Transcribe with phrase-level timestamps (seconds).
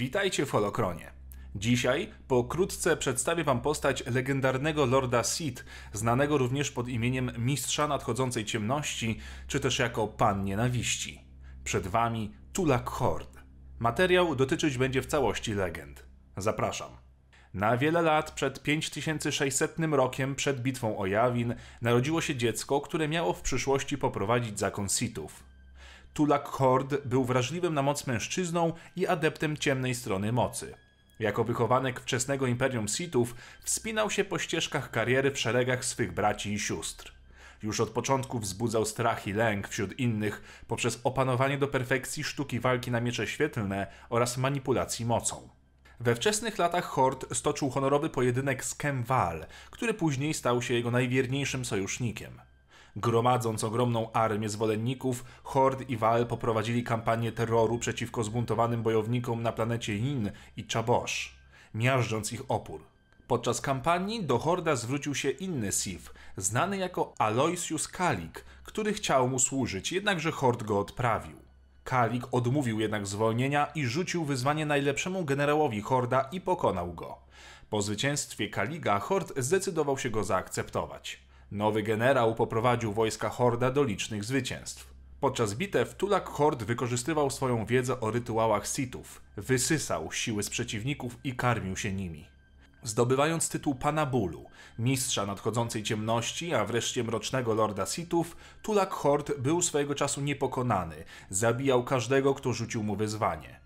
[0.00, 1.12] Witajcie w Holokronie.
[1.54, 9.18] Dzisiaj pokrótce przedstawię Wam postać legendarnego Lorda Sith, znanego również pod imieniem Mistrza Nadchodzącej Ciemności,
[9.46, 11.24] czy też jako Pan Nienawiści.
[11.64, 13.38] Przed Wami Tulak Hord.
[13.78, 16.06] Materiał dotyczyć będzie w całości legend.
[16.36, 16.90] Zapraszam.
[17.54, 23.32] Na wiele lat przed 5600 rokiem, przed bitwą o Jawin, narodziło się dziecko, które miało
[23.32, 25.49] w przyszłości poprowadzić zakon Sithów.
[26.14, 30.74] Tulak Hord był wrażliwym na moc mężczyzną i adeptem ciemnej strony mocy.
[31.18, 36.58] Jako wychowanek wczesnego imperium Sithów wspinał się po ścieżkach kariery w szeregach swych braci i
[36.58, 37.12] sióstr.
[37.62, 42.90] Już od początku wzbudzał strach i lęk wśród innych poprzez opanowanie do perfekcji sztuki walki
[42.90, 45.48] na miecze świetlne oraz manipulacji mocą.
[46.00, 50.90] We wczesnych latach Hord stoczył honorowy pojedynek z Kem Val, który później stał się jego
[50.90, 52.40] najwierniejszym sojusznikiem.
[52.96, 59.94] Gromadząc ogromną armię zwolenników, Hord i Val poprowadzili kampanię terroru przeciwko zbuntowanym bojownikom na planecie
[59.94, 61.34] Yin i Chabosh,
[61.74, 62.80] miażdżąc ich opór.
[63.26, 69.38] Podczas kampanii do Horda zwrócił się inny Sith, znany jako Aloysius Kalik, który chciał mu
[69.38, 71.36] służyć, jednakże Hord go odprawił.
[71.84, 77.18] Kalik odmówił jednak zwolnienia i rzucił wyzwanie najlepszemu generałowi Horda i pokonał go.
[77.70, 81.29] Po zwycięstwie Kaliga Hord zdecydował się go zaakceptować.
[81.50, 84.94] Nowy generał poprowadził wojska Horda do licznych zwycięstw.
[85.20, 91.36] Podczas bitew Tulak Hord wykorzystywał swoją wiedzę o rytuałach Sithów, wysysał siły z przeciwników i
[91.36, 92.26] karmił się nimi.
[92.82, 94.44] Zdobywając tytuł Pana Bólu,
[94.78, 101.84] mistrza nadchodzącej ciemności, a wreszcie mrocznego lorda Sithów, Tulak Hord był swojego czasu niepokonany, zabijał
[101.84, 103.60] każdego, kto rzucił mu wyzwanie.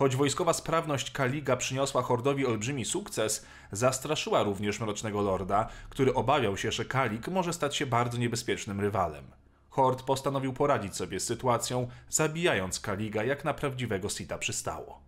[0.00, 6.72] Choć wojskowa sprawność Kaliga przyniosła Hordowi olbrzymi sukces, zastraszyła również Mrocznego Lorda, który obawiał się,
[6.72, 9.24] że Kalik może stać się bardzo niebezpiecznym rywalem.
[9.70, 15.00] Hord postanowił poradzić sobie z sytuacją, zabijając Kaliga jak na prawdziwego Sita przystało.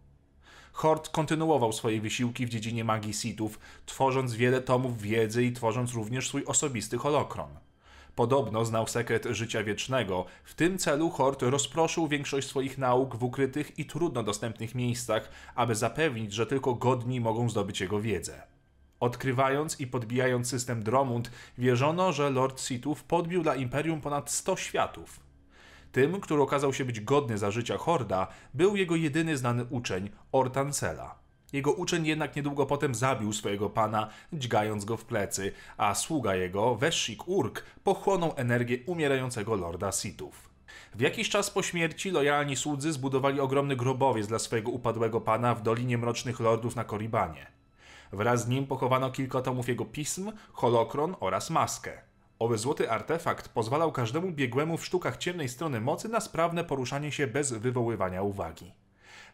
[0.73, 6.29] Hord kontynuował swoje wysiłki w dziedzinie magii Sithów, tworząc wiele tomów wiedzy i tworząc również
[6.29, 7.51] swój osobisty holokron.
[8.17, 10.25] Podobno znał sekret życia wiecznego.
[10.45, 15.75] W tym celu Hort rozproszył większość swoich nauk w ukrytych i trudno dostępnych miejscach, aby
[15.75, 18.43] zapewnić, że tylko godni mogą zdobyć jego wiedzę.
[19.01, 25.21] Odkrywając i podbijając system Dromund, wierzono, że Lord Sithów podbił dla Imperium ponad 100 światów.
[25.93, 31.22] Tym, który okazał się być godny za życia Horda, był jego jedyny znany uczeń, Ortancela.
[31.53, 36.75] Jego uczeń jednak niedługo potem zabił swojego pana, dźgając go w plecy, a sługa jego,
[36.75, 40.51] Weszik Urk, pochłonął energię umierającego lorda Sithów.
[40.95, 45.63] W jakiś czas po śmierci lojalni słudzy zbudowali ogromny grobowiec dla swojego upadłego pana w
[45.63, 47.47] Dolinie Mrocznych Lordów na Koribanie.
[48.13, 52.03] Wraz z nim pochowano kilka tomów jego pism, holokron oraz maskę.
[52.39, 57.27] Owy złoty artefakt pozwalał każdemu biegłemu w sztukach ciemnej strony mocy na sprawne poruszanie się
[57.27, 58.73] bez wywoływania uwagi.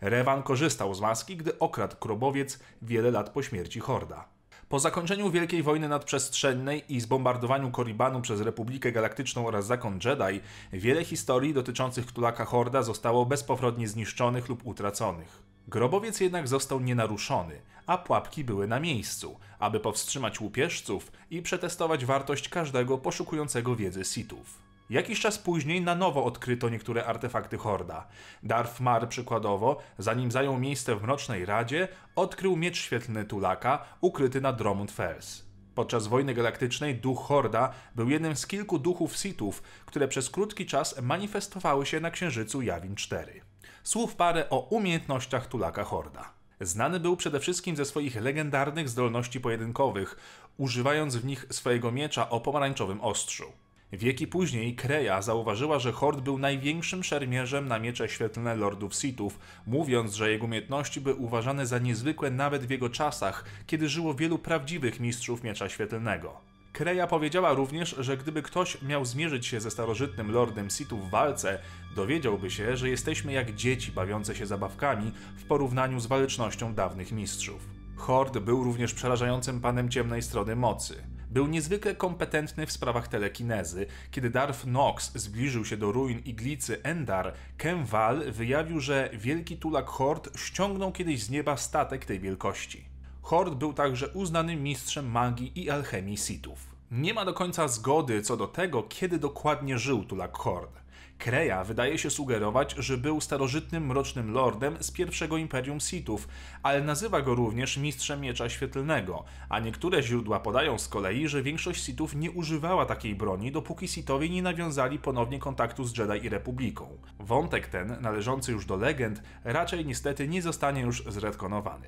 [0.00, 4.28] Rewan korzystał z maski, gdy okradł krobowiec wiele lat po śmierci Horda.
[4.68, 10.40] Po zakończeniu Wielkiej Wojny Nadprzestrzennej i zbombardowaniu Koribanu przez Republikę Galaktyczną oraz Zakon Jedi,
[10.72, 15.42] wiele historii dotyczących Ktulaka Horda zostało bezpowrotnie zniszczonych lub utraconych.
[15.68, 22.48] Grobowiec jednak został nienaruszony, a pułapki były na miejscu, aby powstrzymać łupieżców i przetestować wartość
[22.48, 24.67] każdego poszukującego wiedzy Sithów.
[24.90, 28.06] Jakiś czas później na nowo odkryto niektóre artefakty Horda.
[28.42, 34.52] Darth Mar przykładowo, zanim zajął miejsce w Mrocznej Radzie, odkrył miecz świetlny Tulaka, ukryty na
[34.52, 35.44] Dromund Fells.
[35.74, 41.02] Podczas wojny galaktycznej duch Horda był jednym z kilku duchów Sithów, które przez krótki czas
[41.02, 43.40] manifestowały się na księżycu Jawin 4.
[43.82, 46.32] Słów parę o umiejętnościach Tulaka Horda.
[46.60, 50.16] Znany był przede wszystkim ze swoich legendarnych zdolności pojedynkowych,
[50.56, 53.52] używając w nich swojego miecza o pomarańczowym ostrzu.
[53.92, 60.14] Wieki później Kreja zauważyła, że Hord był największym szermierzem na miecze świetlne lordów Sithów, mówiąc,
[60.14, 65.00] że jego umiejętności były uważane za niezwykłe nawet w jego czasach, kiedy żyło wielu prawdziwych
[65.00, 66.40] mistrzów miecza świetlnego.
[66.72, 71.58] Kreja powiedziała również, że gdyby ktoś miał zmierzyć się ze starożytnym lordem Sithów w walce,
[71.96, 77.68] dowiedziałby się, że jesteśmy jak dzieci bawiące się zabawkami w porównaniu z walecznością dawnych mistrzów.
[77.96, 81.17] Hord był również przerażającym panem ciemnej strony mocy.
[81.30, 83.86] Był niezwykle kompetentny w sprawach telekinezy.
[84.10, 89.86] Kiedy Darth Nox zbliżył się do ruin iglicy Endar, Ken Val wyjawił, że wielki tulak
[89.86, 92.84] Hord ściągnął kiedyś z nieba statek tej wielkości.
[93.22, 96.66] Hord był także uznanym mistrzem magii i alchemii Sithów.
[96.90, 100.80] Nie ma do końca zgody co do tego, kiedy dokładnie żył tulak Hord.
[101.18, 106.28] Kreja wydaje się sugerować, że był starożytnym mrocznym lordem z pierwszego imperium Sithów,
[106.62, 111.84] ale nazywa go również mistrzem miecza świetlnego, a niektóre źródła podają z kolei, że większość
[111.84, 116.98] Sithów nie używała takiej broni, dopóki Sithowie nie nawiązali ponownie kontaktu z Jedi i Republiką.
[117.18, 121.86] Wątek ten, należący już do legend, raczej niestety nie zostanie już zredkonowany.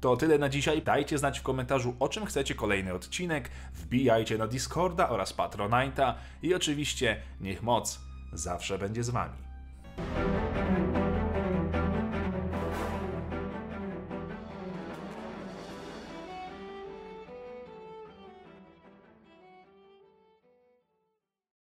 [0.00, 0.82] To tyle na dzisiaj.
[0.82, 3.50] Dajcie znać w komentarzu, o czym chcecie kolejny odcinek.
[3.74, 8.05] Wbijajcie na Discorda oraz Patronite'a i oczywiście niech moc
[8.36, 9.46] zawsze będzie z wami.